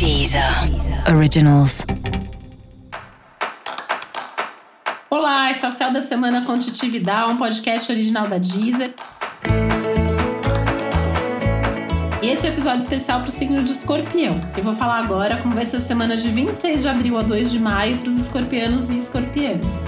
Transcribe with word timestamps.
Deezer 0.00 0.42
Originals. 1.14 1.84
Olá, 5.10 5.50
esse 5.50 5.62
é 5.62 5.68
o 5.68 5.70
Céu 5.70 5.92
da 5.92 6.00
Semana 6.00 6.42
com 6.46 6.58
Titi 6.58 6.88
Vidal, 6.88 7.28
um 7.28 7.36
podcast 7.36 7.92
original 7.92 8.26
da 8.26 8.38
Deezer. 8.38 8.94
E 12.22 12.28
esse 12.30 12.46
é 12.46 12.48
o 12.48 12.50
um 12.50 12.54
episódio 12.54 12.80
especial 12.80 13.20
para 13.20 13.28
o 13.28 13.30
signo 13.30 13.62
de 13.62 13.72
escorpião. 13.72 14.40
Eu 14.56 14.64
vou 14.64 14.72
falar 14.74 15.00
agora 15.00 15.36
como 15.36 15.54
vai 15.54 15.66
ser 15.66 15.76
a 15.76 15.80
semana 15.80 16.16
de 16.16 16.30
26 16.30 16.80
de 16.80 16.88
abril 16.88 17.18
a 17.18 17.22
2 17.22 17.50
de 17.50 17.58
maio 17.58 17.98
para 17.98 18.08
os 18.08 18.16
escorpianos 18.16 18.88
e 18.88 18.96
escorpianas. 18.96 19.84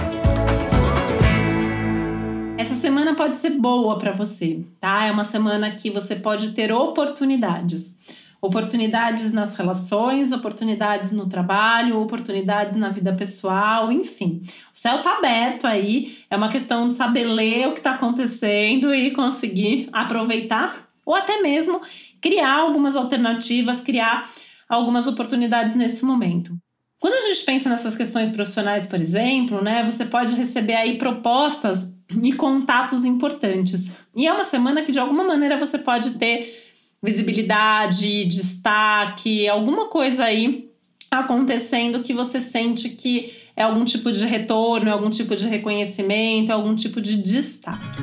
Essa 2.55 2.75
semana 2.75 3.15
pode 3.15 3.37
ser 3.37 3.49
boa 3.49 3.97
para 3.97 4.11
você, 4.11 4.61
tá? 4.79 5.05
É 5.05 5.11
uma 5.11 5.23
semana 5.23 5.71
que 5.71 5.89
você 5.89 6.15
pode 6.15 6.51
ter 6.51 6.71
oportunidades. 6.71 8.22
Oportunidades 8.43 9.31
nas 9.31 9.55
relações, 9.55 10.33
oportunidades 10.33 11.13
no 11.13 11.29
trabalho, 11.29 12.01
oportunidades 12.01 12.75
na 12.75 12.89
vida 12.89 13.13
pessoal, 13.13 13.89
enfim. 13.89 14.41
O 14.43 14.77
céu 14.77 15.01
tá 15.01 15.17
aberto 15.17 15.65
aí, 15.65 16.17
é 16.29 16.35
uma 16.35 16.49
questão 16.49 16.89
de 16.89 16.93
saber 16.93 17.23
ler 17.23 17.69
o 17.69 17.71
que 17.71 17.79
está 17.79 17.91
acontecendo 17.91 18.93
e 18.93 19.11
conseguir 19.11 19.87
aproveitar 19.93 20.89
ou 21.05 21.15
até 21.15 21.41
mesmo 21.41 21.81
criar 22.19 22.59
algumas 22.59 22.97
alternativas, 22.97 23.79
criar 23.79 24.29
algumas 24.67 25.07
oportunidades 25.07 25.73
nesse 25.73 26.03
momento. 26.03 26.53
Quando 26.99 27.13
a 27.13 27.21
gente 27.21 27.45
pensa 27.45 27.69
nessas 27.69 27.95
questões 27.95 28.29
profissionais, 28.29 28.85
por 28.85 28.99
exemplo, 28.99 29.61
né, 29.61 29.83
você 29.89 30.03
pode 30.03 30.35
receber 30.35 30.75
aí 30.75 30.97
propostas 30.97 31.97
e 32.21 32.33
contatos 32.33 33.05
importantes. 33.05 33.95
E 34.13 34.27
é 34.27 34.33
uma 34.33 34.43
semana 34.43 34.81
que 34.83 34.91
de 34.91 34.99
alguma 34.99 35.23
maneira 35.23 35.57
você 35.57 35.77
pode 35.77 36.17
ter 36.17 36.62
visibilidade, 37.03 38.23
destaque, 38.23 39.47
alguma 39.49 39.89
coisa 39.89 40.23
aí 40.23 40.69
acontecendo 41.11 42.01
que 42.01 42.13
você 42.13 42.39
sente 42.39 42.89
que 42.89 43.33
é 43.55 43.61
algum 43.61 43.83
tipo 43.83 44.11
de 44.11 44.25
retorno, 44.25 44.89
é 44.89 44.91
algum 44.91 45.09
tipo 45.09 45.35
de 45.35 45.47
reconhecimento, 45.47 46.49
é 46.49 46.55
algum 46.55 46.73
tipo 46.73 47.01
de 47.01 47.17
destaque. 47.17 48.01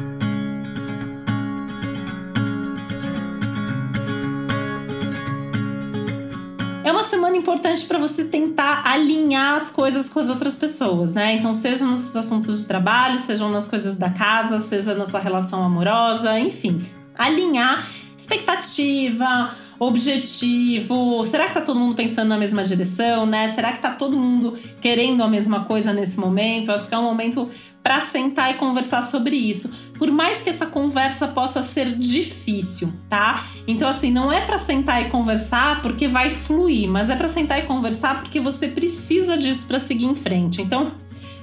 É 6.84 6.92
uma 6.92 7.04
semana 7.04 7.36
importante 7.36 7.84
para 7.86 7.98
você 7.98 8.24
tentar 8.24 8.82
alinhar 8.84 9.54
as 9.54 9.70
coisas 9.70 10.08
com 10.08 10.20
as 10.20 10.28
outras 10.28 10.54
pessoas, 10.54 11.12
né? 11.12 11.34
Então, 11.34 11.54
seja 11.54 11.84
nos 11.84 12.14
assuntos 12.14 12.60
de 12.60 12.66
trabalho, 12.66 13.18
sejam 13.18 13.50
nas 13.50 13.66
coisas 13.66 13.96
da 13.96 14.10
casa, 14.10 14.60
seja 14.60 14.94
na 14.94 15.04
sua 15.04 15.20
relação 15.20 15.62
amorosa, 15.62 16.38
enfim, 16.38 16.84
alinhar 17.16 17.88
expectativa, 18.20 19.50
objetivo. 19.78 21.24
Será 21.24 21.46
que 21.46 21.54
tá 21.54 21.60
todo 21.62 21.80
mundo 21.80 21.94
pensando 21.94 22.28
na 22.28 22.36
mesma 22.36 22.62
direção, 22.62 23.24
né? 23.24 23.48
Será 23.48 23.72
que 23.72 23.78
tá 23.78 23.90
todo 23.90 24.16
mundo 24.18 24.58
querendo 24.80 25.22
a 25.22 25.28
mesma 25.28 25.64
coisa 25.64 25.92
nesse 25.92 26.20
momento? 26.20 26.70
Acho 26.70 26.86
que 26.86 26.94
é 26.94 26.98
um 26.98 27.04
momento 27.04 27.48
para 27.82 27.98
sentar 28.00 28.50
e 28.50 28.54
conversar 28.54 29.00
sobre 29.00 29.36
isso. 29.36 29.70
Por 29.98 30.10
mais 30.10 30.42
que 30.42 30.50
essa 30.50 30.66
conversa 30.66 31.26
possa 31.26 31.62
ser 31.62 31.86
difícil, 31.96 32.92
tá? 33.08 33.46
Então 33.66 33.88
assim, 33.88 34.10
não 34.10 34.30
é 34.30 34.42
para 34.42 34.58
sentar 34.58 35.00
e 35.02 35.08
conversar 35.08 35.80
porque 35.80 36.06
vai 36.06 36.28
fluir, 36.28 36.88
mas 36.88 37.08
é 37.08 37.16
para 37.16 37.28
sentar 37.28 37.58
e 37.58 37.62
conversar 37.62 38.18
porque 38.18 38.38
você 38.38 38.68
precisa 38.68 39.38
disso 39.38 39.66
para 39.66 39.78
seguir 39.78 40.04
em 40.04 40.14
frente. 40.14 40.60
Então, 40.60 40.92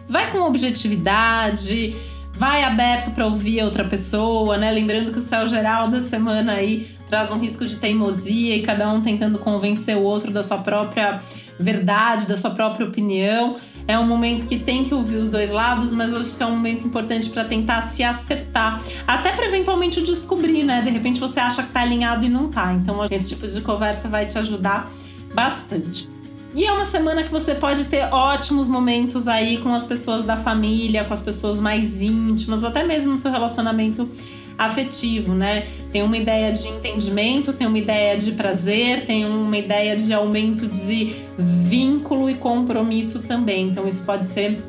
vai 0.07 0.31
com 0.31 0.39
objetividade, 0.39 1.95
vai 2.37 2.63
aberto 2.63 3.09
para 3.11 3.25
ouvir 3.25 3.59
a 3.59 3.65
outra 3.65 3.83
pessoa, 3.83 4.57
né? 4.57 4.69
Lembrando 4.71 5.11
que 5.11 5.17
o 5.17 5.21
céu 5.21 5.47
geral 5.47 5.89
da 5.89 5.99
semana 5.99 6.53
aí 6.53 6.87
traz 7.07 7.31
um 7.31 7.39
risco 7.39 7.65
de 7.65 7.77
teimosia 7.77 8.55
e 8.55 8.61
cada 8.61 8.87
um 8.91 9.01
tentando 9.01 9.39
convencer 9.39 9.97
o 9.97 10.03
outro 10.03 10.31
da 10.31 10.43
sua 10.43 10.59
própria 10.59 11.19
verdade, 11.59 12.27
da 12.27 12.37
sua 12.37 12.51
própria 12.51 12.85
opinião. 12.85 13.55
É 13.87 13.97
um 13.97 14.05
momento 14.05 14.45
que 14.45 14.59
tem 14.59 14.83
que 14.83 14.93
ouvir 14.93 15.15
os 15.15 15.29
dois 15.29 15.49
lados, 15.49 15.95
mas 15.95 16.13
acho 16.13 16.37
que 16.37 16.43
é 16.43 16.45
um 16.45 16.51
momento 16.51 16.85
importante 16.85 17.27
para 17.31 17.43
tentar 17.43 17.81
se 17.81 18.03
acertar, 18.03 18.79
até 19.07 19.31
para 19.31 19.47
eventualmente 19.47 19.99
descobrir, 20.03 20.63
né? 20.63 20.83
De 20.83 20.91
repente 20.91 21.19
você 21.19 21.39
acha 21.39 21.63
que 21.63 21.69
tá 21.69 21.81
alinhado 21.81 22.23
e 22.23 22.29
não 22.29 22.51
tá. 22.51 22.71
Então 22.71 23.03
esse 23.09 23.29
tipo 23.29 23.47
de 23.47 23.61
conversa 23.61 24.07
vai 24.07 24.27
te 24.27 24.37
ajudar 24.37 24.91
bastante. 25.33 26.16
E 26.55 26.65
é 26.65 26.71
uma 26.71 26.85
semana 26.85 27.23
que 27.23 27.31
você 27.31 27.53
pode 27.53 27.85
ter 27.85 28.11
ótimos 28.11 28.67
momentos 28.67 29.27
aí 29.27 29.57
com 29.57 29.73
as 29.73 29.85
pessoas 29.85 30.23
da 30.23 30.37
família, 30.37 31.03
com 31.03 31.13
as 31.13 31.21
pessoas 31.21 31.59
mais 31.61 32.01
íntimas, 32.01 32.63
ou 32.63 32.69
até 32.69 32.83
mesmo 32.83 33.11
no 33.11 33.17
seu 33.17 33.31
relacionamento 33.31 34.09
afetivo, 34.57 35.33
né? 35.33 35.67
Tem 35.91 36.01
uma 36.01 36.17
ideia 36.17 36.51
de 36.51 36.67
entendimento, 36.67 37.53
tem 37.53 37.67
uma 37.67 37.77
ideia 37.77 38.17
de 38.17 38.31
prazer, 38.31 39.05
tem 39.05 39.25
uma 39.25 39.57
ideia 39.57 39.95
de 39.95 40.11
aumento 40.13 40.67
de 40.67 41.15
vínculo 41.37 42.29
e 42.29 42.35
compromisso 42.35 43.19
também. 43.21 43.67
Então, 43.67 43.87
isso 43.87 44.03
pode 44.03 44.25
ser 44.27 44.63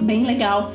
bem 0.00 0.24
legal 0.24 0.72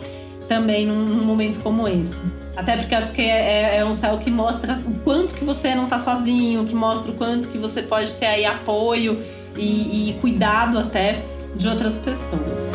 também 0.49 0.85
num, 0.85 1.05
num 1.05 1.23
momento 1.23 1.59
como 1.59 1.87
esse. 1.87 2.21
Até 2.57 2.75
porque 2.75 2.93
acho 2.93 3.13
que 3.13 3.21
é, 3.21 3.75
é, 3.75 3.77
é, 3.77 3.85
um 3.85 3.95
céu 3.95 4.17
que 4.17 4.29
mostra 4.29 4.81
o 4.85 4.95
quanto 4.95 5.33
que 5.33 5.45
você 5.45 5.73
não 5.73 5.87
tá 5.87 5.97
sozinho, 5.97 6.65
que 6.65 6.75
mostra 6.75 7.11
o 7.11 7.15
quanto 7.15 7.47
que 7.47 7.57
você 7.57 7.81
pode 7.83 8.13
ter 8.17 8.25
aí 8.25 8.45
apoio 8.45 9.23
e, 9.55 10.09
e 10.09 10.13
cuidado 10.15 10.77
até 10.77 11.21
de 11.55 11.67
outras 11.69 11.97
pessoas. 11.97 12.73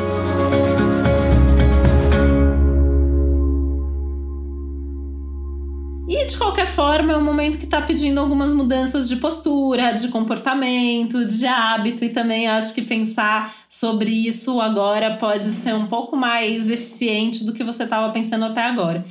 Forma, 6.74 7.12
é 7.12 7.16
um 7.16 7.22
momento 7.22 7.56
que 7.56 7.66
está 7.66 7.80
pedindo 7.80 8.18
algumas 8.18 8.52
mudanças 8.52 9.08
de 9.08 9.14
postura, 9.16 9.92
de 9.92 10.08
comportamento, 10.08 11.24
de 11.24 11.46
hábito, 11.46 12.04
e 12.04 12.08
também 12.08 12.48
acho 12.48 12.74
que 12.74 12.82
pensar 12.82 13.54
sobre 13.68 14.10
isso 14.10 14.60
agora 14.60 15.16
pode 15.16 15.44
ser 15.44 15.72
um 15.72 15.86
pouco 15.86 16.16
mais 16.16 16.68
eficiente 16.68 17.44
do 17.44 17.52
que 17.52 17.62
você 17.62 17.84
estava 17.84 18.12
pensando 18.12 18.46
até 18.46 18.62
agora. 18.62 19.04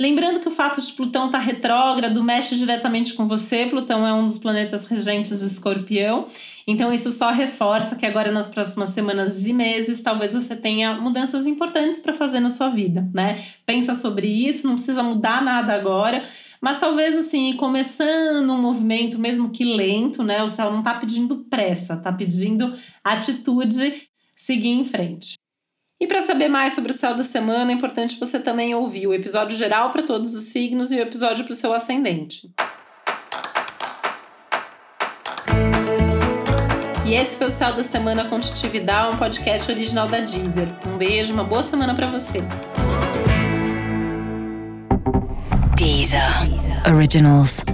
Lembrando 0.00 0.40
que 0.40 0.48
o 0.48 0.50
fato 0.50 0.80
de 0.80 0.90
Plutão 0.94 1.26
estar 1.26 1.40
tá 1.40 1.44
retrógrado 1.44 2.24
mexe 2.24 2.56
diretamente 2.56 3.12
com 3.12 3.26
você. 3.26 3.66
Plutão 3.66 4.06
é 4.06 4.14
um 4.14 4.24
dos 4.24 4.38
planetas 4.38 4.86
regentes 4.86 5.40
de 5.40 5.46
Escorpião. 5.46 6.24
Então, 6.66 6.90
isso 6.90 7.12
só 7.12 7.30
reforça 7.30 7.96
que 7.96 8.06
agora, 8.06 8.32
nas 8.32 8.48
próximas 8.48 8.90
semanas 8.90 9.46
e 9.46 9.52
meses, 9.52 10.00
talvez 10.00 10.32
você 10.32 10.56
tenha 10.56 10.94
mudanças 10.94 11.46
importantes 11.46 12.00
para 12.00 12.14
fazer 12.14 12.40
na 12.40 12.48
sua 12.48 12.70
vida, 12.70 13.06
né? 13.12 13.44
Pensa 13.66 13.94
sobre 13.94 14.26
isso, 14.26 14.66
não 14.66 14.76
precisa 14.76 15.02
mudar 15.02 15.42
nada 15.42 15.74
agora. 15.74 16.22
Mas 16.60 16.78
talvez 16.78 17.16
assim, 17.16 17.54
começando 17.56 18.52
um 18.52 18.60
movimento, 18.60 19.18
mesmo 19.18 19.50
que 19.50 19.64
lento, 19.64 20.22
né? 20.22 20.42
O 20.42 20.48
céu 20.48 20.70
não 20.70 20.80
está 20.80 20.94
pedindo 20.94 21.44
pressa, 21.48 21.94
está 21.94 22.12
pedindo 22.12 22.76
atitude, 23.02 24.08
seguir 24.36 24.68
em 24.68 24.84
frente. 24.84 25.34
E 25.98 26.06
para 26.06 26.20
saber 26.20 26.48
mais 26.48 26.74
sobre 26.74 26.92
o 26.92 26.94
céu 26.94 27.14
da 27.14 27.22
semana, 27.22 27.70
é 27.70 27.74
importante 27.74 28.18
você 28.18 28.38
também 28.38 28.74
ouvir 28.74 29.06
o 29.06 29.14
episódio 29.14 29.56
geral 29.56 29.90
para 29.90 30.02
todos 30.02 30.34
os 30.34 30.44
signos 30.44 30.92
e 30.92 30.96
o 30.96 31.00
episódio 31.00 31.44
para 31.44 31.52
o 31.52 31.56
seu 31.56 31.72
ascendente. 31.72 32.50
E 37.06 37.14
esse 37.14 37.36
foi 37.36 37.48
o 37.48 37.50
Céu 37.50 37.72
da 37.74 37.82
Semana 37.82 38.24
com 38.26 38.38
Titi 38.38 38.68
Vidal, 38.68 39.12
um 39.12 39.16
podcast 39.16 39.70
original 39.70 40.06
da 40.06 40.20
Deezer. 40.20 40.68
Um 40.86 40.96
beijo, 40.96 41.34
uma 41.34 41.42
boa 41.42 41.62
semana 41.62 41.92
para 41.94 42.06
você. 42.06 42.38
Deezer. 45.76 46.46
Originals. 46.86 47.64